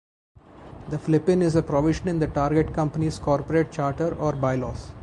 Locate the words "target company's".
2.25-3.19